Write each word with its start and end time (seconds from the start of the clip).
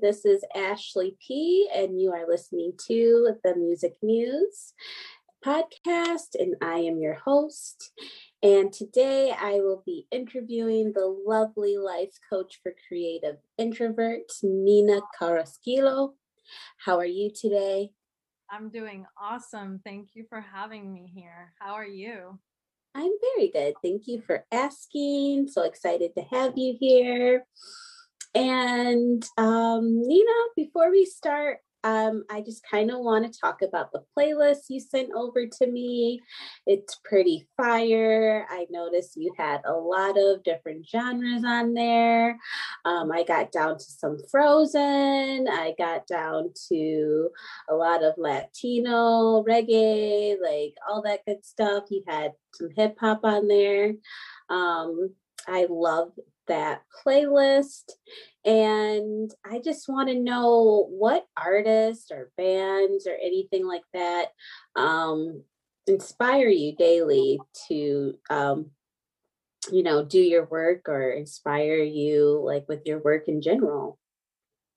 This 0.00 0.24
is 0.24 0.42
Ashley 0.54 1.18
P., 1.26 1.68
and 1.74 2.00
you 2.00 2.12
are 2.12 2.26
listening 2.26 2.72
to 2.86 3.34
the 3.44 3.54
Music 3.54 3.96
Muse 4.02 4.72
podcast, 5.44 6.34
and 6.38 6.54
I 6.62 6.78
am 6.78 7.00
your 7.00 7.14
host. 7.14 7.92
And 8.42 8.72
today 8.72 9.34
I 9.38 9.54
will 9.60 9.82
be 9.84 10.06
interviewing 10.10 10.92
the 10.94 11.06
lovely 11.06 11.76
life 11.76 12.14
coach 12.30 12.60
for 12.62 12.72
creative 12.88 13.36
introverts, 13.60 14.42
Nina 14.42 15.00
Carrasquillo. 15.20 16.14
How 16.78 16.98
are 16.98 17.04
you 17.04 17.30
today? 17.30 17.90
I'm 18.50 18.70
doing 18.70 19.04
awesome. 19.20 19.80
Thank 19.84 20.10
you 20.14 20.24
for 20.30 20.40
having 20.40 20.92
me 20.92 21.10
here. 21.14 21.52
How 21.58 21.74
are 21.74 21.86
you? 21.86 22.38
I'm 22.94 23.12
very 23.36 23.48
good. 23.48 23.74
Thank 23.82 24.06
you 24.06 24.22
for 24.26 24.46
asking. 24.50 25.48
So 25.48 25.62
excited 25.62 26.12
to 26.16 26.22
have 26.22 26.56
you 26.56 26.76
here. 26.80 27.44
And 28.34 29.24
um, 29.36 30.02
Nina, 30.06 30.32
before 30.56 30.90
we 30.90 31.04
start, 31.04 31.58
um, 31.82 32.24
I 32.30 32.42
just 32.42 32.62
kind 32.70 32.90
of 32.90 32.98
want 32.98 33.32
to 33.32 33.40
talk 33.40 33.62
about 33.62 33.90
the 33.90 34.04
playlist 34.16 34.64
you 34.68 34.80
sent 34.80 35.10
over 35.14 35.46
to 35.46 35.66
me. 35.66 36.20
It's 36.66 37.00
pretty 37.04 37.48
fire. 37.56 38.46
I 38.50 38.66
noticed 38.70 39.16
you 39.16 39.32
had 39.38 39.62
a 39.64 39.72
lot 39.72 40.18
of 40.18 40.42
different 40.42 40.86
genres 40.86 41.42
on 41.44 41.72
there. 41.72 42.38
Um, 42.84 43.10
I 43.10 43.22
got 43.22 43.50
down 43.50 43.78
to 43.78 43.84
some 43.84 44.18
Frozen. 44.30 45.48
I 45.48 45.74
got 45.78 46.06
down 46.06 46.52
to 46.68 47.30
a 47.70 47.74
lot 47.74 48.04
of 48.04 48.14
Latino 48.18 49.42
reggae, 49.42 50.36
like 50.42 50.74
all 50.88 51.02
that 51.02 51.24
good 51.26 51.44
stuff. 51.44 51.84
You 51.90 52.02
had 52.06 52.32
some 52.54 52.68
hip 52.76 52.96
hop 53.00 53.20
on 53.24 53.48
there. 53.48 53.94
Um, 54.50 55.14
I 55.48 55.66
love 55.70 56.12
that 56.50 56.82
playlist. 57.04 57.92
And 58.44 59.30
I 59.44 59.60
just 59.60 59.88
want 59.88 60.08
to 60.08 60.18
know 60.18 60.86
what 60.90 61.24
artists 61.36 62.10
or 62.10 62.30
bands 62.36 63.06
or 63.06 63.14
anything 63.14 63.66
like 63.66 63.84
that 63.94 64.28
um, 64.76 65.42
inspire 65.86 66.48
you 66.48 66.74
daily 66.76 67.38
to, 67.68 68.14
um, 68.28 68.70
you 69.70 69.82
know, 69.82 70.04
do 70.04 70.20
your 70.20 70.46
work 70.46 70.88
or 70.88 71.10
inspire 71.10 71.82
you 71.82 72.42
like 72.44 72.68
with 72.68 72.82
your 72.84 72.98
work 72.98 73.28
in 73.28 73.40
general. 73.40 73.98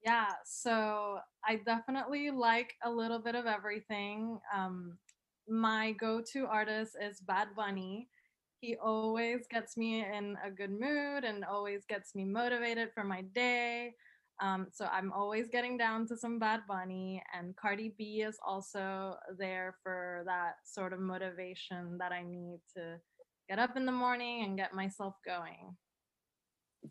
Yeah, 0.04 0.32
so 0.46 1.20
I 1.48 1.62
definitely 1.66 2.30
like 2.30 2.74
a 2.84 2.90
little 2.90 3.20
bit 3.20 3.36
of 3.36 3.46
everything. 3.46 4.40
Um, 4.54 4.98
my 5.48 5.94
go 5.94 6.22
to 6.34 6.46
artist 6.46 6.98
is 7.02 7.22
Bad 7.22 7.50
Bunny 7.56 8.10
he 8.64 8.78
always 8.78 9.46
gets 9.52 9.76
me 9.76 10.06
in 10.06 10.38
a 10.46 10.50
good 10.50 10.72
mood 10.72 11.26
and 11.26 11.44
always 11.44 11.84
gets 11.90 12.16
me 12.16 12.24
motivated 12.24 12.92
for 12.94 13.04
my 13.04 13.22
day. 13.36 13.94
Um, 14.42 14.68
so 14.72 14.86
I'm 14.86 15.12
always 15.12 15.50
getting 15.50 15.78
down 15.78 16.08
to 16.08 16.16
some 16.16 16.40
Bad 16.40 16.62
Bunny, 16.66 17.22
and 17.38 17.56
Cardi 17.58 17.94
B 17.98 18.22
is 18.22 18.38
also 18.46 19.16
there 19.38 19.76
for 19.84 20.24
that 20.28 20.54
sort 20.64 20.94
of 20.94 21.02
motivation 21.02 21.98
that 22.00 22.14
I 22.14 22.24
need 22.24 22.60
to 22.78 23.00
get 23.50 23.60
up 23.60 23.76
in 23.76 23.86
the 23.86 23.92
morning 23.92 24.46
and 24.46 24.58
get 24.58 24.74
myself 24.74 25.16
going. 25.26 25.76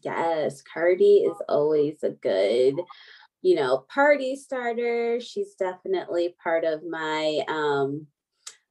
Yes, 0.03 0.63
Cardi 0.63 1.25
is 1.25 1.37
always 1.49 2.03
a 2.03 2.11
good, 2.11 2.83
you 3.41 3.55
know, 3.55 3.87
party 3.89 4.37
starter. 4.37 5.21
She's 5.21 5.55
definitely 5.55 6.35
part 6.43 6.65
of 6.65 6.83
my 6.85 7.41
um 7.49 8.09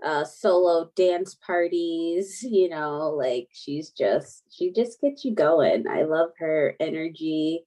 uh, 0.03 0.23
solo 0.23 0.91
dance 0.95 1.35
parties, 1.35 2.43
you 2.43 2.69
know, 2.69 3.09
like 3.09 3.49
she's 3.51 3.91
just, 3.91 4.43
she 4.49 4.71
just 4.71 4.99
gets 5.01 5.23
you 5.23 5.33
going. 5.33 5.87
I 5.87 6.03
love 6.03 6.29
her 6.39 6.75
energy 6.79 7.65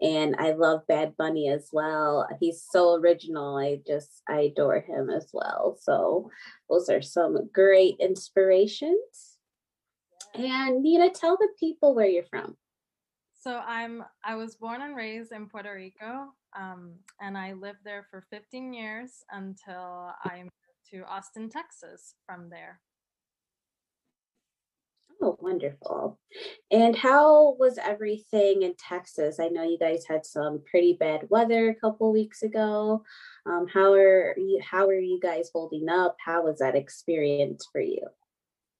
and 0.00 0.34
I 0.38 0.52
love 0.52 0.86
Bad 0.88 1.16
Bunny 1.16 1.48
as 1.48 1.68
well. 1.72 2.26
He's 2.40 2.64
so 2.68 2.94
original. 2.94 3.56
I 3.56 3.80
just, 3.86 4.22
I 4.28 4.52
adore 4.52 4.80
him 4.80 5.10
as 5.10 5.28
well. 5.32 5.76
So 5.80 6.30
those 6.70 6.88
are 6.88 7.02
some 7.02 7.50
great 7.52 7.96
inspirations. 8.00 9.38
And 10.34 10.82
Nina, 10.82 11.10
tell 11.10 11.36
the 11.36 11.48
people 11.58 11.94
where 11.94 12.08
you're 12.08 12.24
from. 12.24 12.56
So 13.40 13.60
I'm 13.66 14.02
I 14.24 14.36
was 14.36 14.56
born 14.56 14.80
and 14.80 14.96
raised 14.96 15.30
in 15.30 15.46
Puerto 15.48 15.74
Rico, 15.74 16.32
um, 16.58 16.94
and 17.20 17.36
I 17.36 17.52
lived 17.52 17.80
there 17.84 18.06
for 18.10 18.24
15 18.30 18.72
years 18.72 19.22
until 19.30 20.12
I 20.24 20.44
to 20.90 21.02
Austin, 21.04 21.48
Texas 21.48 22.14
from 22.26 22.50
there. 22.50 22.80
Oh, 25.22 25.38
wonderful. 25.40 26.18
And 26.70 26.96
how 26.96 27.54
was 27.58 27.78
everything 27.78 28.62
in 28.62 28.74
Texas? 28.76 29.38
I 29.40 29.48
know 29.48 29.62
you 29.62 29.78
guys 29.78 30.04
had 30.06 30.26
some 30.26 30.62
pretty 30.68 30.94
bad 30.98 31.28
weather 31.30 31.70
a 31.70 31.74
couple 31.74 32.12
weeks 32.12 32.42
ago. 32.42 33.02
Um, 33.46 33.66
how 33.72 33.92
are 33.92 34.34
you 34.36 34.60
how 34.62 34.86
are 34.86 34.98
you 34.98 35.20
guys 35.20 35.50
holding 35.52 35.88
up? 35.88 36.16
How 36.24 36.42
was 36.42 36.58
that 36.58 36.74
experience 36.74 37.66
for 37.70 37.80
you? 37.80 38.02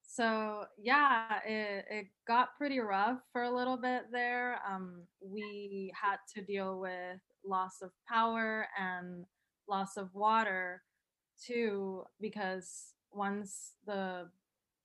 So 0.02 0.64
yeah, 0.78 1.40
it, 1.46 1.86
it 1.90 2.06
got 2.26 2.56
pretty 2.56 2.78
rough 2.78 3.20
for 3.32 3.42
a 3.42 3.54
little 3.54 3.76
bit 3.76 4.04
there. 4.12 4.60
Um, 4.68 5.02
we 5.20 5.92
had 6.00 6.16
to 6.34 6.42
deal 6.42 6.78
with 6.78 7.20
loss 7.44 7.80
of 7.82 7.90
power 8.08 8.66
and 8.78 9.24
loss 9.68 9.96
of 9.96 10.14
water 10.14 10.82
too 11.42 12.04
because 12.20 12.94
once 13.12 13.74
the 13.86 14.28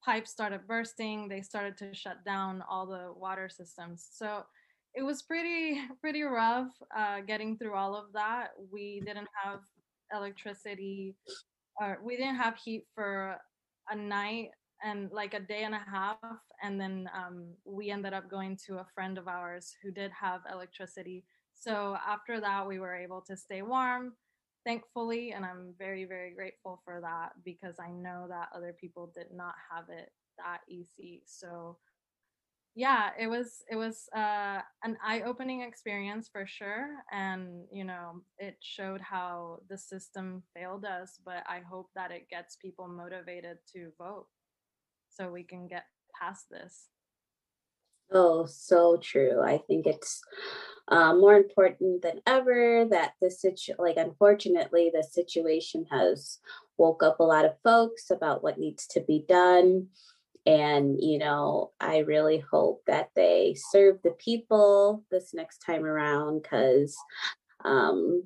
pipes 0.03 0.31
started 0.31 0.67
bursting 0.67 1.27
they 1.27 1.41
started 1.41 1.77
to 1.77 1.93
shut 1.93 2.23
down 2.25 2.63
all 2.69 2.85
the 2.85 3.13
water 3.15 3.49
systems. 3.49 4.07
So 4.11 4.43
it 4.95 5.03
was 5.03 5.21
pretty 5.21 5.81
pretty 6.01 6.23
rough 6.23 6.71
uh, 6.95 7.21
getting 7.21 7.57
through 7.57 7.73
all 7.73 7.95
of 7.95 8.13
that. 8.13 8.51
We 8.71 9.01
didn't 9.05 9.27
have 9.43 9.61
electricity 10.13 11.15
or 11.79 11.99
we 12.03 12.17
didn't 12.17 12.35
have 12.35 12.57
heat 12.57 12.85
for 12.93 13.37
a 13.89 13.95
night 13.95 14.49
and 14.83 15.11
like 15.11 15.33
a 15.33 15.39
day 15.39 15.63
and 15.63 15.75
a 15.75 15.85
half 15.91 16.17
and 16.63 16.79
then 16.79 17.09
um, 17.15 17.53
we 17.65 17.89
ended 17.91 18.13
up 18.13 18.29
going 18.29 18.57
to 18.65 18.77
a 18.77 18.87
friend 18.93 19.17
of 19.17 19.27
ours 19.27 19.75
who 19.81 19.91
did 19.91 20.11
have 20.11 20.41
electricity. 20.51 21.25
So 21.53 21.97
after 22.07 22.39
that 22.39 22.67
we 22.67 22.79
were 22.79 22.95
able 22.95 23.21
to 23.21 23.35
stay 23.35 23.61
warm 23.61 24.13
thankfully 24.65 25.31
and 25.31 25.45
i'm 25.45 25.73
very 25.77 26.05
very 26.05 26.31
grateful 26.33 26.81
for 26.83 26.99
that 27.01 27.31
because 27.43 27.75
i 27.79 27.91
know 27.91 28.25
that 28.29 28.49
other 28.55 28.75
people 28.79 29.11
did 29.15 29.27
not 29.33 29.55
have 29.71 29.85
it 29.89 30.11
that 30.37 30.61
easy. 30.69 31.21
So 31.25 31.77
yeah 32.75 33.09
it 33.19 33.27
was 33.27 33.63
it 33.69 33.75
was 33.75 34.07
uh, 34.15 34.59
an 34.83 34.97
eye-opening 35.03 35.61
experience 35.61 36.29
for 36.31 36.45
sure 36.45 36.87
and 37.11 37.65
you 37.71 37.83
know 37.83 38.21
it 38.37 38.57
showed 38.61 39.01
how 39.01 39.59
the 39.69 39.77
system 39.77 40.43
failed 40.55 40.85
us 40.85 41.19
but 41.25 41.43
i 41.47 41.59
hope 41.59 41.89
that 41.95 42.11
it 42.11 42.29
gets 42.29 42.55
people 42.55 42.87
motivated 42.87 43.57
to 43.73 43.91
vote 43.97 44.27
so 45.09 45.31
we 45.31 45.43
can 45.43 45.67
get 45.67 45.85
past 46.19 46.45
this 46.49 46.89
Oh, 48.11 48.45
so 48.45 48.97
true. 48.97 49.41
I 49.43 49.59
think 49.67 49.85
it's 49.85 50.21
uh, 50.87 51.13
more 51.13 51.35
important 51.35 52.01
than 52.01 52.19
ever 52.25 52.85
that 52.89 53.13
the 53.21 53.29
situ 53.29 53.73
like 53.77 53.97
unfortunately 53.97 54.91
the 54.93 55.03
situation 55.03 55.85
has 55.91 56.39
woke 56.77 57.03
up 57.03 57.19
a 57.19 57.23
lot 57.23 57.45
of 57.45 57.53
folks 57.63 58.09
about 58.09 58.43
what 58.43 58.57
needs 58.57 58.87
to 58.87 59.01
be 59.01 59.23
done 59.27 59.87
and 60.45 60.97
you 60.99 61.19
know 61.19 61.71
i 61.79 61.99
really 61.99 62.43
hope 62.51 62.81
that 62.87 63.09
they 63.15 63.55
serve 63.71 63.97
the 64.03 64.15
people 64.17 65.03
this 65.11 65.33
next 65.33 65.59
time 65.59 65.85
around 65.85 66.41
because 66.41 66.97
um 67.65 68.23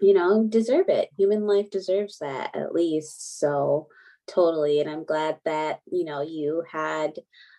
you 0.00 0.14
know 0.14 0.44
deserve 0.48 0.88
it 0.88 1.08
human 1.16 1.46
life 1.46 1.70
deserves 1.70 2.18
that 2.18 2.54
at 2.56 2.72
least 2.74 3.38
so 3.38 3.86
totally 4.26 4.80
and 4.80 4.90
i'm 4.90 5.04
glad 5.04 5.36
that 5.44 5.80
you 5.90 6.04
know 6.04 6.22
you 6.22 6.64
had 6.70 7.12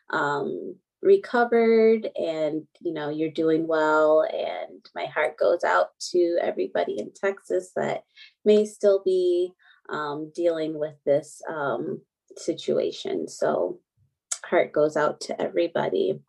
um 0.10 0.76
recovered 1.02 2.10
and 2.18 2.68
you 2.82 2.92
know 2.92 3.10
you're 3.10 3.32
doing 3.32 3.66
well 3.68 4.28
and 4.34 4.86
my 4.94 5.06
heart 5.06 5.38
goes 5.38 5.64
out 5.64 5.90
to 6.00 6.38
everybody 6.42 7.00
in 7.00 7.10
texas 7.14 7.72
that 7.76 8.04
may 8.44 8.66
still 8.66 9.02
be 9.06 9.54
um, 9.90 10.32
dealing 10.36 10.78
with 10.78 10.96
this 11.06 11.42
um, 11.50 12.02
situation. 12.38 13.28
So 13.28 13.80
heart 14.46 14.72
goes 14.72 14.96
out 14.96 15.22
to 15.22 15.42
everybody. 15.42 16.20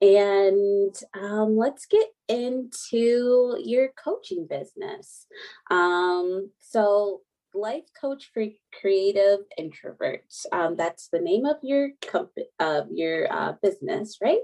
And 0.00 0.94
um, 1.20 1.56
let's 1.56 1.86
get 1.86 2.06
into 2.28 3.56
your 3.64 3.88
coaching 4.02 4.46
business. 4.48 5.26
Um, 5.70 6.50
so 6.60 7.22
life 7.54 7.84
coach 7.98 8.30
for 8.32 8.44
creative 8.80 9.40
introverts. 9.58 10.46
Um, 10.52 10.76
that's 10.76 11.08
the 11.12 11.20
name 11.20 11.44
of 11.44 11.56
your 11.62 11.90
company, 12.02 12.46
of 12.58 12.86
your 12.90 13.32
uh, 13.32 13.54
business, 13.62 14.18
right? 14.22 14.40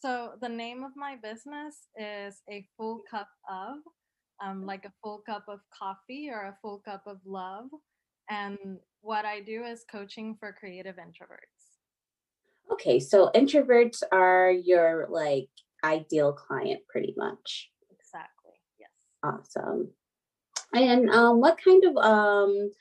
So 0.00 0.32
the 0.40 0.48
name 0.48 0.82
of 0.82 0.92
my 0.96 1.16
business 1.22 1.86
is 1.96 2.42
a 2.50 2.66
full 2.76 3.02
cup 3.08 3.28
of, 3.48 3.76
um, 4.44 4.66
like 4.66 4.84
a 4.84 4.92
full 5.02 5.22
cup 5.24 5.44
of 5.48 5.60
coffee 5.76 6.28
or 6.32 6.42
a 6.46 6.58
full 6.60 6.78
cup 6.84 7.04
of 7.06 7.18
love. 7.24 7.66
And 8.28 8.58
what 9.00 9.24
I 9.24 9.40
do 9.40 9.64
is 9.64 9.84
coaching 9.90 10.36
for 10.38 10.52
creative 10.52 10.96
introverts. 10.96 11.78
Okay, 12.72 12.98
so 12.98 13.30
introverts 13.34 14.02
are 14.10 14.50
your 14.50 15.06
like 15.10 15.50
ideal 15.84 16.32
client, 16.32 16.80
pretty 16.88 17.14
much. 17.16 17.70
Exactly. 17.90 18.54
Yes. 18.80 18.90
Awesome. 19.22 19.90
And 20.74 21.10
um, 21.10 21.40
what 21.40 21.58
kind 21.62 21.84
of 21.84 21.96
um, 21.96 22.72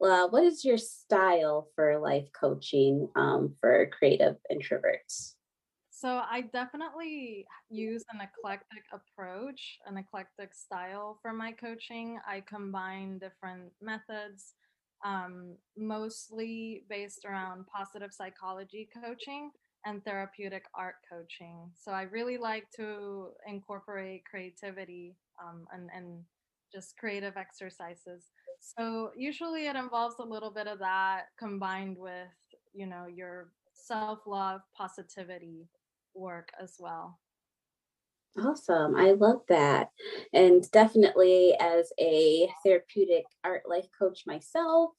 uh, 0.00 0.28
what 0.28 0.44
is 0.44 0.64
your 0.64 0.78
style 0.78 1.68
for 1.74 1.98
life 1.98 2.28
coaching 2.38 3.08
um, 3.16 3.54
for 3.60 3.88
creative 3.96 4.36
introverts? 4.50 5.34
So 5.90 6.08
I 6.08 6.40
definitely 6.52 7.46
use 7.70 8.04
an 8.12 8.20
eclectic 8.20 8.82
approach, 8.92 9.78
an 9.86 9.96
eclectic 9.96 10.52
style 10.52 11.18
for 11.22 11.32
my 11.32 11.52
coaching. 11.52 12.18
I 12.26 12.40
combine 12.40 13.18
different 13.18 13.70
methods, 13.80 14.54
um, 15.04 15.54
mostly 15.76 16.84
based 16.90 17.24
around 17.24 17.66
positive 17.72 18.12
psychology 18.12 18.88
coaching 19.04 19.52
and 19.84 20.04
therapeutic 20.04 20.64
art 20.74 20.96
coaching. 21.08 21.70
So 21.80 21.92
I 21.92 22.02
really 22.02 22.38
like 22.38 22.66
to 22.76 23.28
incorporate 23.46 24.24
creativity 24.28 25.14
um, 25.40 25.66
and, 25.72 25.88
and 25.94 26.24
just 26.72 26.96
creative 26.98 27.36
exercises. 27.36 28.32
So 28.60 29.12
usually 29.16 29.66
it 29.66 29.76
involves 29.76 30.16
a 30.18 30.24
little 30.24 30.50
bit 30.50 30.66
of 30.66 30.78
that 30.80 31.26
combined 31.38 31.98
with, 31.98 32.30
you 32.72 32.86
know, 32.86 33.06
your 33.06 33.52
self 33.72 34.26
love, 34.26 34.62
positivity 34.76 35.68
work 36.14 36.50
as 36.60 36.76
well. 36.78 37.20
Awesome. 38.38 38.96
I 38.96 39.12
love 39.12 39.42
that. 39.48 39.90
And 40.32 40.68
definitely 40.70 41.54
as 41.60 41.92
a 42.00 42.48
therapeutic 42.64 43.24
art 43.44 43.64
life 43.68 43.86
coach 43.98 44.22
myself, 44.26 44.92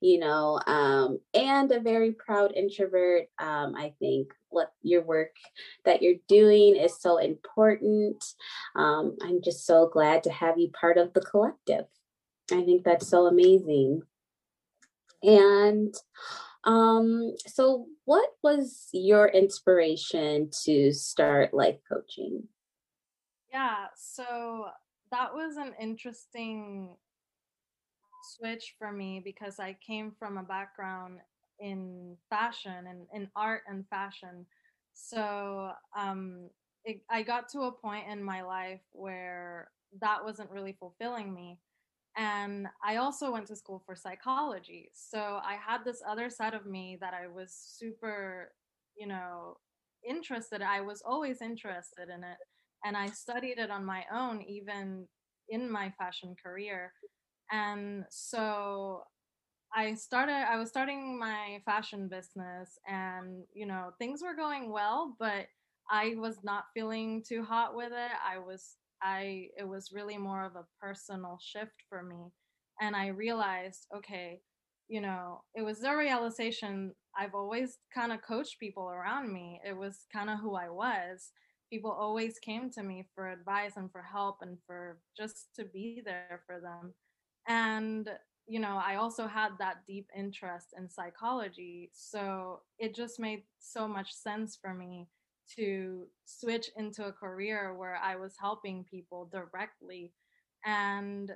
you 0.00 0.18
know, 0.18 0.60
um, 0.66 1.20
and 1.32 1.70
a 1.70 1.78
very 1.78 2.12
proud 2.12 2.52
introvert, 2.56 3.28
um, 3.38 3.76
I 3.76 3.94
think 4.00 4.34
what 4.48 4.72
your 4.82 5.02
work 5.02 5.36
that 5.84 6.02
you're 6.02 6.16
doing 6.26 6.74
is 6.74 7.00
so 7.00 7.18
important. 7.18 8.24
Um, 8.74 9.16
I'm 9.22 9.40
just 9.40 9.66
so 9.66 9.88
glad 9.88 10.24
to 10.24 10.32
have 10.32 10.58
you 10.58 10.70
part 10.70 10.98
of 10.98 11.12
the 11.12 11.20
collective. 11.20 11.84
I 12.50 12.62
think 12.64 12.82
that's 12.82 13.06
so 13.06 13.26
amazing. 13.26 14.02
And 15.22 15.94
um, 16.64 17.34
so 17.46 17.86
what 18.04 18.30
was 18.42 18.88
your 18.92 19.28
inspiration 19.28 20.50
to 20.64 20.92
start 20.92 21.54
life 21.54 21.78
coaching? 21.88 22.48
Yeah, 23.52 23.88
so 23.96 24.70
that 25.10 25.34
was 25.34 25.56
an 25.56 25.74
interesting 25.80 26.96
switch 28.36 28.74
for 28.78 28.92
me 28.92 29.20
because 29.24 29.58
I 29.58 29.76
came 29.86 30.12
from 30.18 30.38
a 30.38 30.42
background 30.42 31.20
in 31.58 32.16
fashion 32.28 32.86
and 32.88 33.06
in 33.12 33.28
art 33.36 33.62
and 33.68 33.86
fashion. 33.88 34.46
So 34.92 35.70
um, 35.96 36.50
it, 36.84 37.02
I 37.10 37.22
got 37.22 37.48
to 37.50 37.62
a 37.62 37.72
point 37.72 38.08
in 38.08 38.22
my 38.22 38.42
life 38.42 38.80
where 38.92 39.70
that 40.00 40.24
wasn't 40.24 40.50
really 40.50 40.76
fulfilling 40.78 41.34
me 41.34 41.58
and 42.16 42.68
I 42.84 42.96
also 42.96 43.32
went 43.32 43.46
to 43.48 43.56
school 43.56 43.82
for 43.86 43.96
psychology. 43.96 44.90
So 44.94 45.40
I 45.42 45.54
had 45.66 45.84
this 45.84 46.02
other 46.06 46.30
side 46.30 46.54
of 46.54 46.66
me 46.66 46.98
that 47.00 47.14
I 47.14 47.28
was 47.28 47.54
super, 47.54 48.52
you 48.96 49.06
know, 49.06 49.58
interested. 50.08 50.62
I 50.62 50.82
was 50.82 51.02
always 51.06 51.40
interested 51.40 52.10
in 52.14 52.24
it. 52.24 52.38
And 52.84 52.96
I 52.96 53.08
studied 53.08 53.58
it 53.58 53.70
on 53.70 53.84
my 53.84 54.04
own, 54.12 54.42
even 54.42 55.06
in 55.48 55.70
my 55.70 55.92
fashion 55.98 56.34
career. 56.42 56.92
And 57.52 58.04
so 58.10 59.02
I 59.74 59.94
started, 59.94 60.32
I 60.34 60.56
was 60.56 60.68
starting 60.68 61.18
my 61.18 61.60
fashion 61.64 62.08
business, 62.08 62.78
and, 62.88 63.44
you 63.54 63.66
know, 63.66 63.92
things 63.98 64.22
were 64.22 64.34
going 64.34 64.70
well, 64.72 65.16
but 65.18 65.46
I 65.90 66.14
was 66.18 66.38
not 66.42 66.64
feeling 66.74 67.22
too 67.26 67.44
hot 67.44 67.74
with 67.74 67.92
it. 67.92 68.10
I 68.26 68.38
was 68.38 68.76
I 69.02 69.48
it 69.56 69.66
was 69.66 69.92
really 69.92 70.18
more 70.18 70.44
of 70.44 70.56
a 70.56 70.66
personal 70.80 71.38
shift 71.42 71.84
for 71.88 72.02
me 72.02 72.32
and 72.80 72.94
I 72.94 73.08
realized 73.08 73.86
okay 73.96 74.42
you 74.88 75.00
know 75.00 75.42
it 75.54 75.62
was 75.62 75.80
the 75.80 75.96
realization 75.96 76.94
I've 77.18 77.34
always 77.34 77.78
kind 77.94 78.12
of 78.12 78.22
coached 78.22 78.58
people 78.60 78.88
around 78.90 79.32
me 79.32 79.60
it 79.66 79.76
was 79.76 80.06
kind 80.12 80.28
of 80.30 80.38
who 80.40 80.54
I 80.54 80.68
was 80.68 81.32
people 81.70 81.90
always 81.90 82.38
came 82.38 82.70
to 82.70 82.82
me 82.82 83.06
for 83.14 83.28
advice 83.30 83.72
and 83.76 83.90
for 83.90 84.02
help 84.02 84.38
and 84.42 84.58
for 84.66 84.98
just 85.16 85.54
to 85.56 85.64
be 85.64 86.02
there 86.04 86.42
for 86.46 86.60
them 86.60 86.92
and 87.48 88.10
you 88.46 88.58
know 88.58 88.80
i 88.84 88.96
also 88.96 89.26
had 89.26 89.50
that 89.58 89.78
deep 89.86 90.08
interest 90.16 90.68
in 90.76 90.88
psychology 90.88 91.90
so 91.92 92.60
it 92.78 92.94
just 92.94 93.20
made 93.20 93.42
so 93.58 93.86
much 93.86 94.12
sense 94.12 94.58
for 94.60 94.74
me 94.74 95.08
to 95.56 96.06
switch 96.24 96.70
into 96.76 97.06
a 97.06 97.12
career 97.12 97.74
where 97.74 97.96
I 97.96 98.16
was 98.16 98.34
helping 98.38 98.84
people 98.84 99.28
directly. 99.32 100.12
And, 100.64 101.30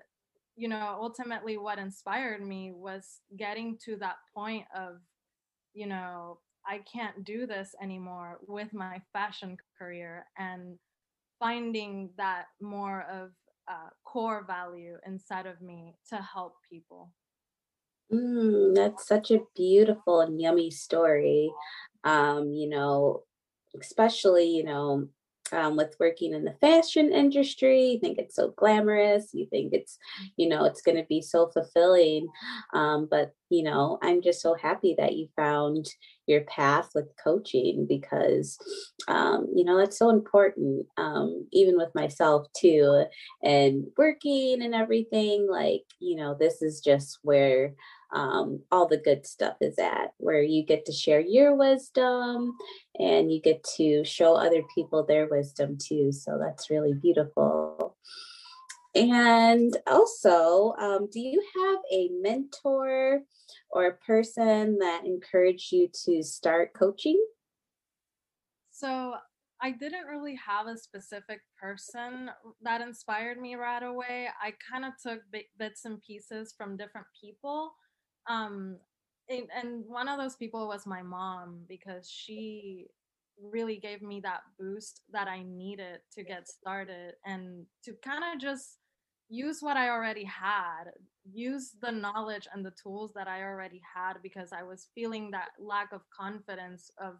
you 0.56 0.68
know, 0.68 0.98
ultimately 1.00 1.56
what 1.56 1.78
inspired 1.78 2.46
me 2.46 2.72
was 2.74 3.20
getting 3.36 3.78
to 3.84 3.96
that 3.96 4.16
point 4.34 4.64
of, 4.76 4.96
you 5.72 5.86
know, 5.86 6.38
I 6.66 6.78
can't 6.78 7.24
do 7.24 7.46
this 7.46 7.74
anymore 7.80 8.40
with 8.46 8.72
my 8.72 9.02
fashion 9.12 9.56
career 9.78 10.26
and 10.38 10.78
finding 11.38 12.12
that 12.16 12.46
more 12.60 13.02
of 13.02 13.32
uh, 13.68 13.90
core 14.04 14.44
value 14.44 14.98
inside 15.06 15.46
of 15.46 15.60
me 15.60 15.96
to 16.10 16.16
help 16.16 16.56
people. 16.70 17.12
Mm, 18.12 18.74
that's 18.74 19.06
such 19.06 19.30
a 19.30 19.40
beautiful 19.56 20.20
and 20.20 20.40
yummy 20.40 20.70
story. 20.70 21.52
Um, 22.04 22.52
you 22.52 22.68
know, 22.68 23.24
especially, 23.80 24.44
you 24.44 24.64
know, 24.64 25.08
um, 25.52 25.76
with 25.76 25.94
working 26.00 26.34
in 26.34 26.44
the 26.44 26.54
fashion 26.60 27.12
industry. 27.12 27.92
You 27.92 28.00
think 28.00 28.18
it's 28.18 28.36
so 28.36 28.54
glamorous. 28.56 29.30
You 29.32 29.46
think 29.46 29.72
it's, 29.72 29.98
you 30.36 30.48
know, 30.48 30.64
it's 30.64 30.82
going 30.82 30.96
to 30.96 31.04
be 31.04 31.20
so 31.20 31.50
fulfilling. 31.52 32.28
Um, 32.72 33.08
but, 33.10 33.34
you 33.50 33.62
know, 33.62 33.98
I'm 34.02 34.22
just 34.22 34.40
so 34.40 34.54
happy 34.54 34.94
that 34.98 35.14
you 35.14 35.28
found 35.36 35.86
your 36.26 36.42
path 36.42 36.90
with 36.94 37.06
coaching 37.22 37.86
because, 37.88 38.58
um, 39.08 39.46
you 39.54 39.64
know, 39.64 39.78
it's 39.78 39.98
so 39.98 40.08
important, 40.08 40.86
um, 40.96 41.46
even 41.52 41.76
with 41.76 41.94
myself 41.94 42.46
too, 42.56 43.04
and 43.42 43.84
working 43.98 44.62
and 44.62 44.74
everything. 44.74 45.46
Like, 45.50 45.84
you 46.00 46.16
know, 46.16 46.34
this 46.38 46.62
is 46.62 46.80
just 46.80 47.18
where 47.22 47.74
um, 48.12 48.60
all 48.70 48.86
the 48.86 48.96
good 48.96 49.26
stuff 49.26 49.56
is 49.60 49.78
at, 49.78 50.12
where 50.18 50.42
you 50.42 50.64
get 50.64 50.86
to 50.86 50.92
share 50.92 51.20
your 51.20 51.54
wisdom 51.56 52.56
and 52.98 53.32
you 53.32 53.40
get 53.40 53.64
to 53.76 54.04
show 54.04 54.34
other 54.34 54.62
people 54.74 55.04
their 55.04 55.28
wisdom 55.28 55.76
too. 55.78 56.12
So 56.12 56.38
that's 56.38 56.70
really 56.70 56.94
beautiful. 56.94 57.96
And 58.94 59.76
also, 59.88 60.74
um, 60.78 61.08
do 61.10 61.18
you 61.18 61.42
have 61.56 61.78
a 61.92 62.10
mentor 62.20 63.22
or 63.70 63.86
a 63.86 63.96
person 63.96 64.78
that 64.78 65.02
encouraged 65.04 65.72
you 65.72 65.88
to 66.04 66.22
start 66.22 66.74
coaching? 66.74 67.20
So, 68.70 69.14
I 69.62 69.70
didn't 69.70 70.06
really 70.06 70.38
have 70.46 70.66
a 70.66 70.76
specific 70.76 71.40
person 71.58 72.30
that 72.62 72.82
inspired 72.82 73.40
me 73.40 73.54
right 73.54 73.82
away. 73.82 74.28
I 74.42 74.52
kind 74.70 74.84
of 74.84 74.92
took 75.00 75.20
bits 75.58 75.86
and 75.86 76.02
pieces 76.02 76.52
from 76.56 76.76
different 76.76 77.06
people 77.18 77.72
um 78.26 78.78
and, 79.28 79.48
and 79.54 79.84
one 79.86 80.08
of 80.08 80.18
those 80.18 80.36
people 80.36 80.68
was 80.68 80.86
my 80.86 81.02
mom 81.02 81.60
because 81.68 82.08
she 82.10 82.86
really 83.40 83.76
gave 83.76 84.02
me 84.02 84.20
that 84.20 84.40
boost 84.58 85.02
that 85.12 85.28
I 85.28 85.42
needed 85.42 86.00
to 86.12 86.22
get 86.22 86.48
started 86.48 87.14
and 87.24 87.66
to 87.84 87.94
kind 88.04 88.22
of 88.32 88.40
just 88.40 88.78
use 89.28 89.58
what 89.60 89.76
I 89.76 89.88
already 89.88 90.24
had, 90.24 90.84
use 91.24 91.72
the 91.80 91.90
knowledge 91.90 92.46
and 92.52 92.64
the 92.64 92.72
tools 92.80 93.12
that 93.14 93.26
I 93.26 93.42
already 93.42 93.80
had 93.94 94.14
because 94.22 94.52
I 94.52 94.62
was 94.62 94.88
feeling 94.94 95.30
that 95.30 95.48
lack 95.58 95.92
of 95.92 96.02
confidence 96.16 96.90
of 97.00 97.14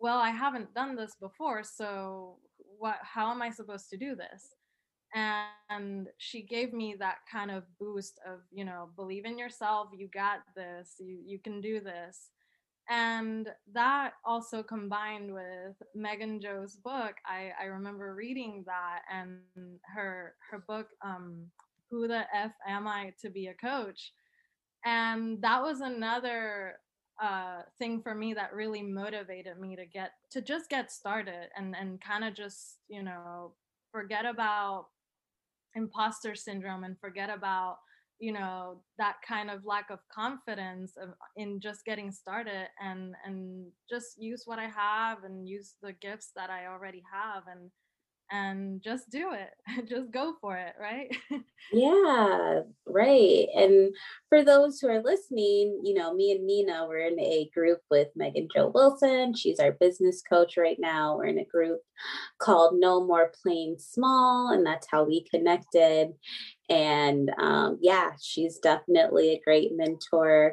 well, 0.00 0.18
I 0.18 0.30
haven't 0.30 0.74
done 0.74 0.96
this 0.96 1.14
before, 1.20 1.62
so 1.62 2.38
what 2.78 2.96
how 3.02 3.30
am 3.30 3.40
I 3.42 3.50
supposed 3.50 3.88
to 3.90 3.96
do 3.96 4.14
this? 4.16 4.54
And 5.14 6.08
she 6.18 6.42
gave 6.42 6.72
me 6.72 6.96
that 6.98 7.18
kind 7.30 7.50
of 7.50 7.62
boost 7.78 8.18
of 8.26 8.40
you 8.52 8.64
know 8.64 8.88
believe 8.96 9.24
in 9.24 9.38
yourself 9.38 9.88
you 9.96 10.08
got 10.12 10.40
this 10.56 10.94
you 10.98 11.18
you 11.24 11.38
can 11.38 11.60
do 11.60 11.80
this. 11.80 12.30
And 12.90 13.48
that 13.72 14.12
also 14.26 14.62
combined 14.62 15.32
with 15.32 15.76
Megan 15.94 16.40
Jo's 16.40 16.76
book 16.76 17.14
i 17.26 17.50
i 17.60 17.64
remember 17.66 18.14
reading 18.14 18.64
that 18.66 19.00
and 19.12 19.38
her 19.94 20.34
her 20.50 20.64
book 20.68 20.88
um 21.04 21.46
who 21.90 22.08
the 22.08 22.24
f 22.34 22.52
am 22.68 22.88
i 22.88 23.12
to 23.22 23.30
be 23.30 23.46
a 23.48 23.54
coach? 23.54 24.12
And 24.84 25.40
that 25.42 25.62
was 25.62 25.80
another 25.80 26.74
uh 27.22 27.62
thing 27.78 28.02
for 28.02 28.14
me 28.14 28.34
that 28.34 28.52
really 28.52 28.82
motivated 28.82 29.58
me 29.60 29.76
to 29.76 29.86
get 29.86 30.12
to 30.32 30.42
just 30.42 30.68
get 30.68 30.90
started 30.90 31.48
and 31.56 31.76
and 31.76 32.00
kind 32.00 32.24
of 32.24 32.34
just 32.34 32.78
you 32.88 33.02
know 33.02 33.52
forget 33.92 34.24
about 34.26 34.86
imposter 35.74 36.34
syndrome 36.34 36.84
and 36.84 36.98
forget 36.98 37.30
about 37.30 37.76
you 38.20 38.32
know 38.32 38.80
that 38.96 39.16
kind 39.26 39.50
of 39.50 39.64
lack 39.64 39.90
of 39.90 39.98
confidence 40.14 40.92
of, 41.00 41.10
in 41.36 41.60
just 41.60 41.84
getting 41.84 42.12
started 42.12 42.68
and 42.80 43.14
and 43.26 43.66
just 43.90 44.14
use 44.18 44.42
what 44.46 44.58
i 44.58 44.66
have 44.66 45.24
and 45.24 45.48
use 45.48 45.74
the 45.82 45.92
gifts 46.00 46.30
that 46.36 46.48
i 46.48 46.66
already 46.66 47.02
have 47.12 47.42
and 47.50 47.70
and 48.30 48.82
just 48.82 49.10
do 49.10 49.32
it 49.32 49.50
just 49.88 50.10
go 50.10 50.34
for 50.40 50.56
it 50.56 50.74
right? 50.80 51.14
Yeah 51.72 52.60
right 52.86 53.46
and 53.54 53.94
for 54.28 54.44
those 54.44 54.78
who 54.78 54.88
are 54.88 55.02
listening 55.02 55.80
you 55.82 55.94
know 55.94 56.12
me 56.12 56.32
and 56.32 56.46
nina 56.46 56.86
we're 56.86 57.06
in 57.06 57.18
a 57.18 57.48
group 57.54 57.80
with 57.90 58.08
Megan 58.16 58.48
Jo 58.54 58.70
Wilson 58.74 59.34
she's 59.34 59.58
our 59.58 59.72
business 59.72 60.22
coach 60.22 60.56
right 60.56 60.76
now 60.78 61.16
we're 61.16 61.26
in 61.26 61.38
a 61.38 61.44
group 61.44 61.80
called 62.38 62.74
no 62.78 63.04
more 63.04 63.32
playing 63.42 63.76
small 63.78 64.52
and 64.52 64.66
that's 64.66 64.86
how 64.90 65.04
we 65.04 65.24
connected 65.24 66.12
and 66.68 67.30
um, 67.38 67.78
yeah 67.80 68.10
she's 68.20 68.58
definitely 68.58 69.30
a 69.32 69.40
great 69.44 69.70
mentor 69.74 70.52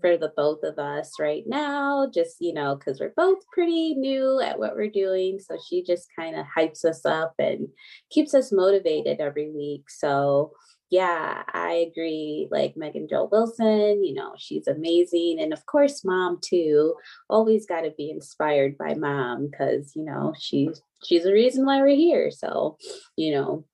for 0.00 0.16
the 0.16 0.32
both 0.36 0.62
of 0.62 0.78
us 0.78 1.12
right 1.18 1.44
now, 1.46 2.08
just, 2.12 2.36
you 2.40 2.52
know, 2.52 2.76
because 2.76 3.00
we're 3.00 3.14
both 3.16 3.38
pretty 3.52 3.94
new 3.94 4.40
at 4.40 4.58
what 4.58 4.74
we're 4.74 4.90
doing. 4.90 5.38
So 5.38 5.56
she 5.68 5.82
just 5.82 6.08
kind 6.18 6.36
of 6.36 6.46
hypes 6.56 6.84
us 6.84 7.04
up 7.06 7.34
and 7.38 7.68
keeps 8.10 8.34
us 8.34 8.52
motivated 8.52 9.20
every 9.20 9.50
week. 9.50 9.88
So, 9.88 10.52
yeah, 10.90 11.42
I 11.52 11.88
agree. 11.90 12.48
Like 12.50 12.76
Megan 12.76 13.08
Jo 13.08 13.28
Wilson, 13.32 14.04
you 14.04 14.14
know, 14.14 14.34
she's 14.36 14.68
amazing. 14.68 15.38
And 15.40 15.52
of 15.52 15.66
course, 15.66 16.04
mom 16.04 16.38
too. 16.40 16.94
Always 17.28 17.66
got 17.66 17.80
to 17.80 17.92
be 17.96 18.10
inspired 18.10 18.76
by 18.78 18.94
mom 18.94 19.48
because, 19.50 19.92
you 19.96 20.04
know, 20.04 20.34
she's 20.38 20.82
she's 21.04 21.24
the 21.24 21.32
reason 21.32 21.64
why 21.64 21.80
we're 21.80 21.96
here. 21.96 22.30
So, 22.30 22.76
you 23.16 23.32
know, 23.32 23.64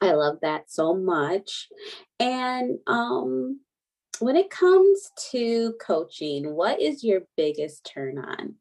I 0.00 0.12
love 0.12 0.38
that 0.42 0.70
so 0.70 0.94
much. 0.94 1.68
And 2.20 2.78
um 2.86 3.60
when 4.20 4.36
it 4.36 4.50
comes 4.50 5.10
to 5.30 5.74
coaching, 5.80 6.54
what 6.54 6.80
is 6.80 7.04
your 7.04 7.22
biggest 7.36 7.88
turn 7.92 8.18
on? 8.18 8.54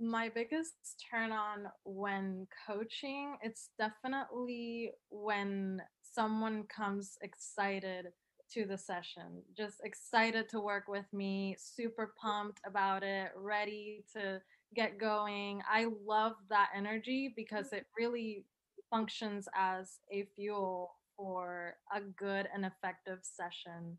My 0.00 0.28
biggest 0.28 1.04
turn 1.10 1.32
on 1.32 1.66
when 1.84 2.46
coaching, 2.66 3.36
it's 3.42 3.70
definitely 3.78 4.92
when 5.10 5.82
someone 6.02 6.64
comes 6.64 7.18
excited 7.22 8.08
to 8.52 8.64
the 8.64 8.78
session, 8.78 9.42
just 9.56 9.80
excited 9.84 10.48
to 10.50 10.60
work 10.60 10.84
with 10.88 11.04
me, 11.12 11.56
super 11.58 12.14
pumped 12.20 12.60
about 12.66 13.02
it, 13.02 13.30
ready 13.36 14.04
to 14.14 14.40
get 14.74 14.98
going. 14.98 15.62
I 15.70 15.86
love 16.06 16.34
that 16.48 16.70
energy 16.74 17.32
because 17.36 17.72
it 17.72 17.86
really 17.98 18.44
functions 18.90 19.48
as 19.54 19.98
a 20.10 20.26
fuel 20.34 20.94
for 21.16 21.74
a 21.94 22.00
good 22.00 22.48
and 22.54 22.64
effective 22.64 23.18
session 23.22 23.98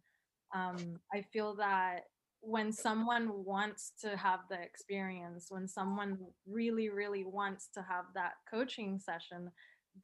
um, 0.53 0.99
I 1.13 1.21
feel 1.33 1.55
that 1.55 2.01
when 2.41 2.71
someone 2.71 3.43
wants 3.43 3.91
to 4.01 4.15
have 4.15 4.41
the 4.49 4.61
experience, 4.61 5.47
when 5.49 5.67
someone 5.67 6.17
really, 6.47 6.89
really 6.89 7.25
wants 7.25 7.69
to 7.73 7.81
have 7.81 8.05
that 8.15 8.33
coaching 8.49 8.99
session, 8.99 9.51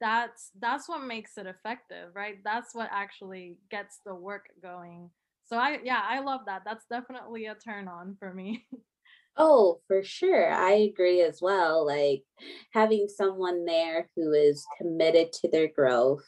that's 0.00 0.50
that's 0.60 0.88
what 0.88 1.02
makes 1.04 1.38
it 1.38 1.46
effective, 1.46 2.10
right? 2.14 2.36
That's 2.44 2.74
what 2.74 2.90
actually 2.92 3.56
gets 3.70 4.00
the 4.04 4.14
work 4.14 4.46
going. 4.62 5.10
So 5.44 5.56
I 5.56 5.78
yeah, 5.82 6.02
I 6.04 6.20
love 6.20 6.42
that. 6.46 6.62
That's 6.64 6.84
definitely 6.90 7.46
a 7.46 7.54
turn 7.54 7.88
on 7.88 8.16
for 8.18 8.32
me. 8.34 8.66
Oh, 9.38 9.80
for 9.86 10.02
sure. 10.02 10.50
I 10.50 10.72
agree 10.72 11.20
as 11.20 11.40
well. 11.42 11.84
Like 11.86 12.22
having 12.72 13.06
someone 13.08 13.66
there 13.66 14.08
who 14.16 14.32
is 14.32 14.64
committed 14.78 15.32
to 15.34 15.50
their 15.50 15.68
growth, 15.68 16.24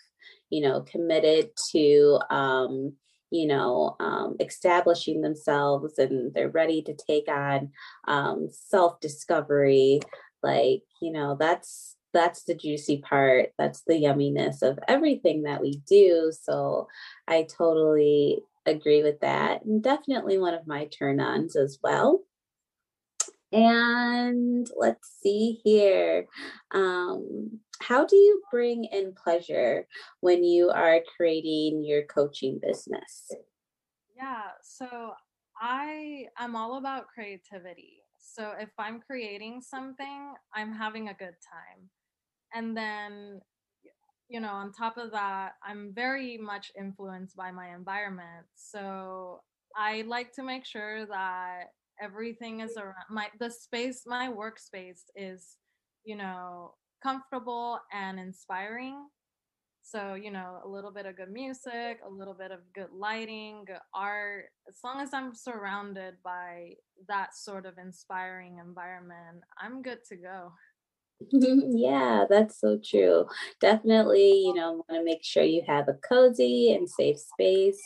you 0.50 0.60
know, 0.60 0.82
committed 0.82 1.50
to 1.72 2.20
um 2.30 2.96
you 3.30 3.46
know, 3.46 3.96
um, 4.00 4.36
establishing 4.40 5.20
themselves 5.20 5.98
and 5.98 6.32
they're 6.34 6.50
ready 6.50 6.82
to 6.82 6.94
take 6.94 7.28
on 7.28 7.70
um, 8.06 8.48
self 8.50 9.00
discovery. 9.00 10.00
Like, 10.42 10.82
you 11.00 11.12
know, 11.12 11.36
that's 11.38 11.96
that's 12.14 12.44
the 12.44 12.54
juicy 12.54 12.98
part. 12.98 13.50
That's 13.58 13.82
the 13.86 13.94
yumminess 13.94 14.62
of 14.62 14.78
everything 14.88 15.42
that 15.42 15.60
we 15.60 15.82
do. 15.88 16.32
So 16.40 16.88
I 17.26 17.46
totally 17.56 18.40
agree 18.66 19.02
with 19.02 19.20
that. 19.20 19.64
And 19.64 19.82
definitely 19.82 20.38
one 20.38 20.54
of 20.54 20.66
my 20.66 20.86
turn 20.86 21.20
ons 21.20 21.56
as 21.56 21.78
well. 21.82 22.20
And 23.52 24.66
let's 24.76 25.08
see 25.22 25.60
here. 25.64 26.26
Um, 26.72 27.60
how 27.80 28.04
do 28.04 28.16
you 28.16 28.42
bring 28.50 28.84
in 28.84 29.14
pleasure 29.14 29.86
when 30.20 30.44
you 30.44 30.70
are 30.70 31.00
creating 31.16 31.84
your 31.84 32.04
coaching 32.04 32.58
business? 32.60 33.30
Yeah, 34.14 34.50
so 34.62 35.12
I 35.60 36.26
I'm 36.36 36.56
all 36.56 36.76
about 36.78 37.08
creativity. 37.08 38.02
So 38.18 38.52
if 38.58 38.70
I'm 38.78 39.00
creating 39.00 39.62
something, 39.62 40.34
I'm 40.54 40.72
having 40.72 41.08
a 41.08 41.14
good 41.14 41.36
time. 41.50 41.88
And 42.52 42.76
then 42.76 43.40
you 44.28 44.40
know, 44.40 44.50
on 44.50 44.72
top 44.72 44.98
of 44.98 45.12
that, 45.12 45.52
I'm 45.66 45.92
very 45.94 46.36
much 46.36 46.70
influenced 46.78 47.34
by 47.34 47.50
my 47.50 47.74
environment. 47.74 48.46
So 48.54 49.40
I 49.74 50.02
like 50.02 50.32
to 50.34 50.42
make 50.42 50.66
sure 50.66 51.06
that 51.06 51.72
everything 52.02 52.60
is 52.60 52.76
around 52.76 52.94
my 53.10 53.28
the 53.38 53.50
space 53.50 54.02
my 54.06 54.28
workspace 54.28 55.02
is, 55.16 55.56
you 56.04 56.16
know, 56.16 56.74
comfortable 57.02 57.80
and 57.92 58.18
inspiring. 58.18 59.06
So, 59.82 60.14
you 60.14 60.30
know, 60.30 60.60
a 60.64 60.68
little 60.68 60.90
bit 60.90 61.06
of 61.06 61.16
good 61.16 61.30
music, 61.30 62.00
a 62.06 62.10
little 62.10 62.34
bit 62.34 62.50
of 62.50 62.60
good 62.74 62.90
lighting, 62.92 63.64
good 63.66 63.78
art. 63.94 64.46
As 64.68 64.76
long 64.84 65.00
as 65.00 65.14
I'm 65.14 65.34
surrounded 65.34 66.14
by 66.22 66.74
that 67.08 67.34
sort 67.34 67.64
of 67.64 67.78
inspiring 67.78 68.58
environment, 68.58 69.44
I'm 69.58 69.80
good 69.80 70.00
to 70.10 70.16
go. 70.16 70.52
yeah, 71.32 72.26
that's 72.28 72.60
so 72.60 72.78
true. 72.84 73.26
Definitely, 73.60 74.42
you 74.42 74.54
know, 74.54 74.84
want 74.88 75.00
to 75.00 75.04
make 75.04 75.24
sure 75.24 75.42
you 75.42 75.62
have 75.66 75.88
a 75.88 75.94
cozy 75.94 76.74
and 76.74 76.88
safe 76.88 77.18
space 77.18 77.82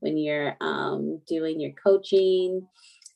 when 0.00 0.16
you're 0.16 0.56
um, 0.60 1.20
doing 1.26 1.60
your 1.60 1.72
coaching 1.82 2.66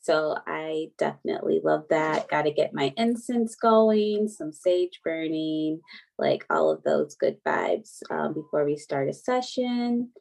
so 0.03 0.35
I 0.45 0.87
definitely 0.97 1.61
love 1.63 1.85
that. 1.89 2.27
Got 2.27 2.41
to 2.41 2.51
get 2.51 2.73
my 2.73 2.93
incense 2.97 3.55
going, 3.55 4.27
some 4.27 4.51
sage 4.51 4.99
burning, 5.01 5.79
like 6.17 6.45
all 6.49 6.69
of 6.69 6.83
those 6.83 7.15
good 7.15 7.37
vibes 7.47 7.99
um, 8.11 8.33
before 8.33 8.65
we 8.65 8.75
start 8.75 9.07
a 9.07 9.13
session. 9.13 10.11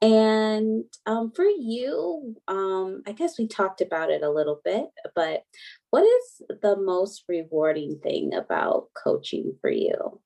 And 0.00 0.84
um, 1.04 1.32
for 1.36 1.44
you, 1.44 2.34
um, 2.48 3.02
I 3.06 3.12
guess 3.12 3.38
we 3.38 3.46
talked 3.46 3.82
about 3.82 4.10
it 4.10 4.22
a 4.22 4.30
little 4.30 4.62
bit, 4.64 4.86
but 5.14 5.42
what 5.90 6.04
is 6.04 6.42
the 6.62 6.76
most 6.78 7.24
rewarding 7.28 8.00
thing 8.02 8.32
about 8.32 8.86
coaching 9.04 9.52
for 9.60 9.70
you? 9.70 10.22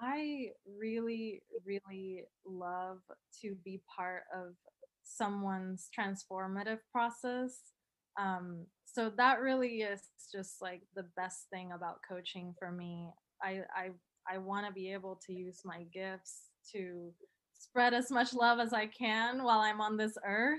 I 0.00 0.52
really, 0.78 1.42
really 1.66 2.24
love 2.46 3.00
to 3.42 3.54
be 3.62 3.82
part 3.94 4.22
of 4.34 4.54
someone's 5.20 5.88
transformative 5.96 6.78
process. 6.92 7.58
Um, 8.18 8.66
so 8.84 9.12
that 9.16 9.40
really 9.40 9.82
is 9.82 10.00
just 10.32 10.62
like 10.62 10.82
the 10.96 11.04
best 11.16 11.46
thing 11.52 11.72
about 11.72 12.00
coaching 12.08 12.54
for 12.58 12.72
me. 12.72 13.08
I 13.42 13.60
I 13.74 13.90
I 14.30 14.38
want 14.38 14.66
to 14.66 14.72
be 14.72 14.92
able 14.92 15.20
to 15.26 15.32
use 15.32 15.60
my 15.64 15.84
gifts 15.92 16.50
to 16.72 17.12
spread 17.58 17.94
as 17.94 18.10
much 18.10 18.32
love 18.34 18.58
as 18.58 18.72
I 18.72 18.86
can 18.86 19.44
while 19.44 19.60
I'm 19.60 19.80
on 19.80 19.96
this 19.96 20.16
earth. 20.26 20.58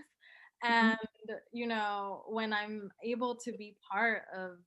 Mm-hmm. 0.64 0.74
And 0.74 1.40
you 1.52 1.68
know, 1.68 2.24
when 2.28 2.54
I'm 2.54 2.90
able 3.04 3.36
to 3.36 3.52
be 3.52 3.76
part 3.92 4.24
of 4.36 4.58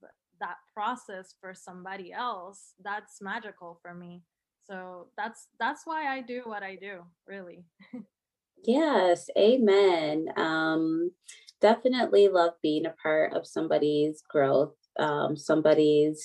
that 0.40 0.56
process 0.74 1.34
for 1.40 1.54
somebody 1.54 2.12
else, 2.12 2.74
that's 2.82 3.22
magical 3.22 3.78
for 3.80 3.94
me. 3.94 4.22
So 4.66 5.08
that's 5.16 5.46
that's 5.60 5.82
why 5.84 6.06
I 6.14 6.20
do 6.20 6.42
what 6.44 6.62
I 6.62 6.76
do, 6.76 7.02
really. 7.26 7.64
Yes, 8.64 9.28
amen. 9.36 10.26
Um, 10.36 11.10
definitely 11.60 12.28
love 12.28 12.52
being 12.62 12.86
a 12.86 12.94
part 13.02 13.32
of 13.34 13.46
somebody's 13.46 14.22
growth, 14.28 14.74
um, 14.98 15.36
somebody's, 15.36 16.24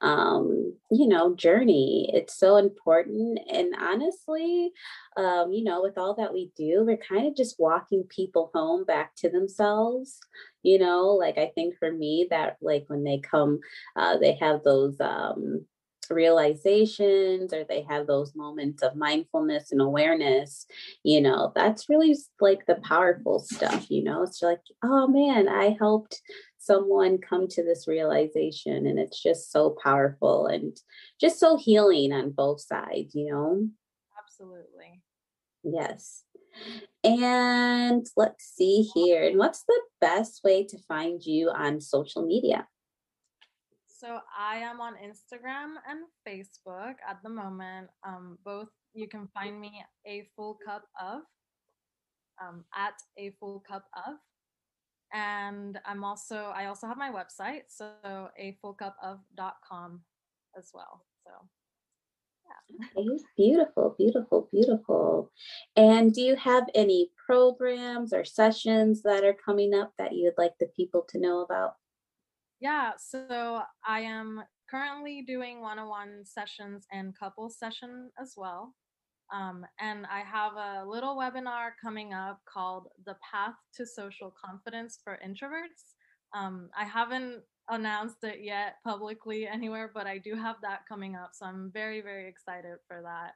um, 0.00 0.74
you 0.90 1.08
know, 1.08 1.34
journey. 1.34 2.10
It's 2.12 2.38
so 2.38 2.56
important. 2.56 3.38
And 3.50 3.74
honestly, 3.78 4.70
um, 5.16 5.52
you 5.52 5.64
know, 5.64 5.82
with 5.82 5.96
all 5.98 6.14
that 6.16 6.32
we 6.32 6.50
do, 6.56 6.84
we're 6.84 6.96
kind 6.98 7.26
of 7.26 7.36
just 7.36 7.58
walking 7.58 8.04
people 8.08 8.50
home 8.54 8.84
back 8.84 9.14
to 9.16 9.30
themselves. 9.30 10.18
You 10.62 10.78
know, 10.78 11.06
like 11.08 11.38
I 11.38 11.52
think 11.54 11.76
for 11.78 11.90
me, 11.90 12.26
that 12.30 12.56
like 12.60 12.84
when 12.88 13.04
they 13.04 13.18
come, 13.18 13.60
uh, 13.96 14.18
they 14.18 14.34
have 14.40 14.62
those, 14.62 15.00
um, 15.00 15.64
realizations 16.10 17.52
or 17.52 17.64
they 17.64 17.82
have 17.82 18.06
those 18.06 18.34
moments 18.34 18.82
of 18.82 18.96
mindfulness 18.96 19.72
and 19.72 19.80
awareness, 19.80 20.66
you 21.02 21.20
know, 21.20 21.52
that's 21.54 21.88
really 21.88 22.16
like 22.40 22.66
the 22.66 22.76
powerful 22.76 23.38
stuff, 23.38 23.90
you 23.90 24.02
know, 24.02 24.22
it's 24.22 24.42
like, 24.42 24.60
oh 24.82 25.06
man, 25.06 25.48
I 25.48 25.76
helped 25.78 26.20
someone 26.58 27.18
come 27.18 27.48
to 27.48 27.64
this 27.64 27.88
realization 27.88 28.86
and 28.86 28.98
it's 28.98 29.22
just 29.22 29.50
so 29.50 29.76
powerful 29.82 30.46
and 30.46 30.76
just 31.20 31.40
so 31.40 31.56
healing 31.56 32.12
on 32.12 32.30
both 32.30 32.60
sides, 32.60 33.14
you 33.14 33.30
know? 33.30 33.68
Absolutely. 34.22 35.02
Yes. 35.64 36.24
And 37.04 38.06
let's 38.16 38.44
see 38.44 38.90
here. 38.94 39.24
And 39.24 39.38
what's 39.38 39.64
the 39.64 39.80
best 40.00 40.42
way 40.44 40.64
to 40.64 40.78
find 40.88 41.24
you 41.24 41.50
on 41.50 41.80
social 41.80 42.24
media? 42.26 42.66
So 43.98 44.20
I 44.36 44.58
am 44.58 44.80
on 44.80 44.94
Instagram 44.94 45.74
and 45.88 46.00
Facebook 46.26 46.94
at 47.08 47.18
the 47.24 47.28
moment. 47.28 47.88
Um, 48.06 48.38
both 48.44 48.68
you 48.94 49.08
can 49.08 49.28
find 49.34 49.60
me 49.60 49.84
a 50.06 50.28
full 50.36 50.56
cup 50.64 50.84
of 51.00 51.22
um, 52.40 52.64
at 52.74 52.94
a 53.18 53.30
full 53.40 53.60
cup 53.68 53.86
of, 54.06 54.14
and 55.12 55.80
I'm 55.84 56.04
also 56.04 56.52
I 56.54 56.66
also 56.66 56.86
have 56.86 56.96
my 56.96 57.10
website, 57.10 57.62
so 57.68 57.90
a 58.38 58.56
full 58.62 58.74
cup 58.74 58.96
of 59.02 59.18
dot 59.36 59.56
com 59.68 60.02
as 60.56 60.70
well. 60.72 61.04
So 61.24 61.32
Okay, 62.96 63.08
beautiful, 63.36 63.94
beautiful, 63.98 64.48
beautiful. 64.52 65.30
And 65.76 66.12
do 66.12 66.20
you 66.20 66.36
have 66.36 66.64
any 66.74 67.10
programs 67.26 68.12
or 68.12 68.24
sessions 68.24 69.02
that 69.02 69.24
are 69.24 69.36
coming 69.44 69.74
up 69.74 69.92
that 69.98 70.12
you 70.12 70.24
would 70.24 70.42
like 70.42 70.54
the 70.60 70.70
people 70.76 71.04
to 71.10 71.18
know 71.18 71.40
about? 71.40 71.74
Yeah, 72.60 72.92
so 72.98 73.62
I 73.86 74.00
am 74.00 74.42
currently 74.68 75.22
doing 75.22 75.60
one 75.60 75.78
on 75.78 75.88
one 75.88 76.24
sessions 76.24 76.86
and 76.92 77.16
couple 77.18 77.48
session 77.50 78.10
as 78.20 78.34
well. 78.36 78.74
Um, 79.32 79.64
and 79.78 80.06
I 80.06 80.20
have 80.20 80.54
a 80.54 80.84
little 80.86 81.16
webinar 81.16 81.70
coming 81.82 82.14
up 82.14 82.40
called 82.52 82.88
The 83.04 83.16
Path 83.30 83.54
to 83.74 83.86
Social 83.86 84.34
Confidence 84.42 84.98
for 85.04 85.18
Introverts. 85.24 85.94
Um, 86.34 86.70
I 86.76 86.84
haven't 86.84 87.42
announced 87.68 88.24
it 88.24 88.40
yet 88.42 88.76
publicly 88.84 89.46
anywhere, 89.46 89.90
but 89.94 90.06
I 90.06 90.18
do 90.18 90.34
have 90.34 90.56
that 90.62 90.80
coming 90.88 91.14
up. 91.14 91.30
So 91.34 91.46
I'm 91.46 91.70
very, 91.72 92.00
very 92.00 92.28
excited 92.28 92.78
for 92.88 93.02
that. 93.02 93.32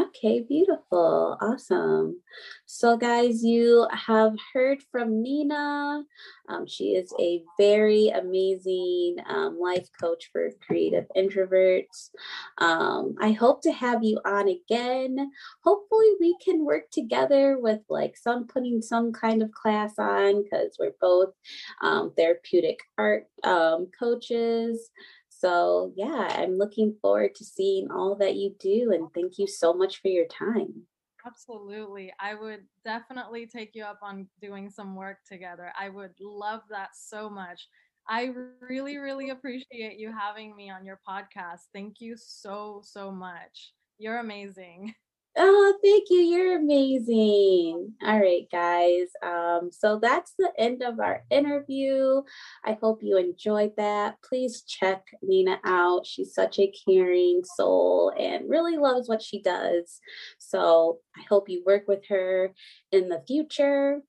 Okay, 0.00 0.42
beautiful. 0.48 1.36
Awesome. 1.40 2.20
So, 2.66 2.96
guys, 2.96 3.42
you 3.42 3.88
have 3.90 4.34
heard 4.52 4.78
from 4.92 5.22
Nina. 5.22 6.04
Um, 6.48 6.68
she 6.68 6.90
is 6.90 7.12
a 7.18 7.42
very 7.58 8.08
amazing 8.10 9.16
um, 9.28 9.58
life 9.58 9.88
coach 10.00 10.30
for 10.32 10.50
creative 10.64 11.06
introverts. 11.16 12.10
Um, 12.58 13.16
I 13.20 13.32
hope 13.32 13.60
to 13.62 13.72
have 13.72 14.04
you 14.04 14.20
on 14.24 14.48
again. 14.48 15.32
Hopefully, 15.64 16.12
we 16.20 16.36
can 16.44 16.64
work 16.64 16.90
together 16.92 17.58
with 17.58 17.80
like 17.88 18.16
some 18.16 18.46
putting 18.46 18.80
some 18.80 19.12
kind 19.12 19.42
of 19.42 19.50
class 19.50 19.94
on 19.98 20.44
because 20.44 20.76
we're 20.78 20.94
both 21.00 21.34
um, 21.82 22.12
therapeutic 22.16 22.78
art 22.96 23.26
um, 23.42 23.88
coaches. 23.98 24.90
So, 25.38 25.92
yeah, 25.94 26.34
I'm 26.36 26.58
looking 26.58 26.96
forward 27.00 27.36
to 27.36 27.44
seeing 27.44 27.92
all 27.92 28.16
that 28.16 28.34
you 28.34 28.56
do. 28.58 28.90
And 28.92 29.06
thank 29.14 29.38
you 29.38 29.46
so 29.46 29.72
much 29.72 30.02
for 30.02 30.08
your 30.08 30.26
time. 30.26 30.82
Absolutely. 31.24 32.12
I 32.18 32.34
would 32.34 32.64
definitely 32.84 33.46
take 33.46 33.74
you 33.74 33.84
up 33.84 34.00
on 34.02 34.26
doing 34.40 34.68
some 34.68 34.96
work 34.96 35.18
together. 35.28 35.72
I 35.78 35.90
would 35.90 36.14
love 36.20 36.62
that 36.70 36.90
so 36.94 37.30
much. 37.30 37.68
I 38.08 38.32
really, 38.60 38.96
really 38.96 39.30
appreciate 39.30 39.98
you 39.98 40.12
having 40.12 40.56
me 40.56 40.70
on 40.70 40.84
your 40.84 40.98
podcast. 41.08 41.60
Thank 41.72 42.00
you 42.00 42.16
so, 42.16 42.80
so 42.84 43.12
much. 43.12 43.74
You're 43.98 44.18
amazing. 44.18 44.94
Oh, 45.40 45.78
thank 45.84 46.10
you. 46.10 46.18
You're 46.18 46.56
amazing. 46.56 47.92
All 48.04 48.18
right, 48.18 48.48
guys. 48.50 49.06
Um, 49.22 49.70
so 49.70 50.00
that's 50.02 50.34
the 50.36 50.50
end 50.58 50.82
of 50.82 50.98
our 50.98 51.22
interview. 51.30 52.22
I 52.64 52.76
hope 52.82 53.04
you 53.04 53.16
enjoyed 53.18 53.70
that. 53.76 54.16
Please 54.28 54.62
check 54.62 55.04
Nina 55.22 55.60
out. 55.64 56.04
She's 56.06 56.34
such 56.34 56.58
a 56.58 56.72
caring 56.84 57.42
soul 57.54 58.12
and 58.18 58.50
really 58.50 58.78
loves 58.78 59.08
what 59.08 59.22
she 59.22 59.40
does. 59.40 60.00
So 60.38 60.98
I 61.16 61.22
hope 61.28 61.48
you 61.48 61.62
work 61.64 61.86
with 61.86 62.04
her 62.08 62.52
in 62.90 63.08
the 63.08 63.22
future. 63.24 64.00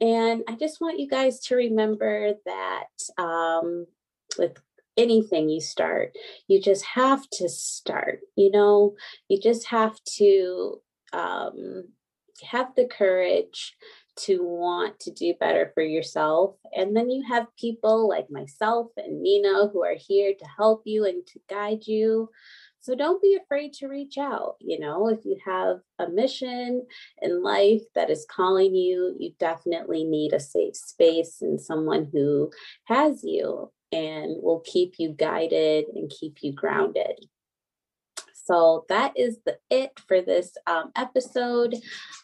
And 0.00 0.42
I 0.48 0.56
just 0.56 0.80
want 0.80 0.98
you 0.98 1.06
guys 1.06 1.38
to 1.42 1.54
remember 1.54 2.32
that 2.44 3.22
um, 3.22 3.86
with 4.36 4.60
anything 4.96 5.48
you 5.48 5.60
start. 5.60 6.12
You 6.48 6.60
just 6.60 6.84
have 6.84 7.28
to 7.34 7.48
start, 7.48 8.20
you 8.36 8.50
know, 8.50 8.94
you 9.28 9.40
just 9.40 9.66
have 9.68 9.98
to 10.16 10.80
um, 11.12 11.84
have 12.42 12.74
the 12.76 12.86
courage 12.86 13.74
to 14.16 14.42
want 14.42 14.98
to 15.00 15.10
do 15.10 15.34
better 15.38 15.70
for 15.74 15.82
yourself. 15.82 16.56
And 16.74 16.96
then 16.96 17.10
you 17.10 17.22
have 17.28 17.54
people 17.58 18.08
like 18.08 18.30
myself 18.30 18.88
and 18.96 19.22
Nina 19.22 19.68
who 19.68 19.84
are 19.84 19.96
here 19.96 20.32
to 20.38 20.46
help 20.56 20.82
you 20.86 21.04
and 21.04 21.26
to 21.26 21.40
guide 21.48 21.86
you. 21.86 22.30
So 22.80 22.94
don't 22.94 23.20
be 23.20 23.36
afraid 23.36 23.72
to 23.74 23.88
reach 23.88 24.16
out. 24.16 24.56
You 24.60 24.78
know, 24.78 25.08
if 25.08 25.24
you 25.24 25.36
have 25.44 25.80
a 25.98 26.08
mission 26.08 26.86
in 27.20 27.42
life 27.42 27.82
that 27.94 28.10
is 28.10 28.26
calling 28.30 28.74
you, 28.74 29.14
you 29.18 29.32
definitely 29.40 30.04
need 30.04 30.32
a 30.32 30.40
safe 30.40 30.76
space 30.76 31.38
and 31.42 31.60
someone 31.60 32.08
who 32.12 32.50
has 32.84 33.24
you 33.24 33.72
and 33.92 34.42
will 34.42 34.60
keep 34.60 34.94
you 34.98 35.10
guided 35.10 35.86
and 35.94 36.10
keep 36.10 36.38
you 36.42 36.52
grounded. 36.52 37.26
So 38.46 38.84
that 38.88 39.12
is 39.16 39.38
the 39.44 39.58
it 39.70 39.98
for 40.06 40.20
this 40.20 40.52
um, 40.68 40.92
episode 40.94 41.74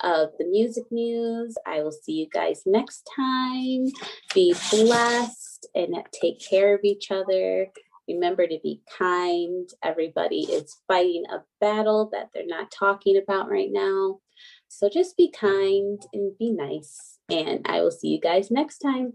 of 0.03 0.29
the 0.38 0.46
Music 0.46 0.85
Muse. 0.92 1.57
I 1.66 1.83
will 1.83 1.90
see 1.90 2.12
you 2.12 2.29
guys 2.33 2.62
next 2.64 3.11
time. 3.16 3.87
Be 4.33 4.55
blessed 4.70 5.66
and 5.75 5.96
take 6.12 6.40
care 6.40 6.77
of 6.77 6.81
each 6.85 7.11
other. 7.11 7.66
Remember 8.07 8.46
to 8.46 8.59
be 8.62 8.83
kind. 8.96 9.68
Everybody 9.83 10.42
is 10.42 10.77
fighting 10.87 11.25
a 11.29 11.38
battle 11.61 12.09
that 12.12 12.29
they're 12.33 12.46
not 12.46 12.70
talking 12.70 13.16
about 13.16 13.51
right 13.51 13.70
now. 13.72 14.20
So 14.68 14.88
just 14.88 15.16
be 15.16 15.29
kind 15.31 16.01
and 16.12 16.38
be 16.38 16.53
nice. 16.53 17.18
And 17.31 17.66
I 17.66 17.81
will 17.81 17.90
see 17.90 18.09
you 18.09 18.20
guys 18.20 18.51
next 18.51 18.79
time. 18.79 19.14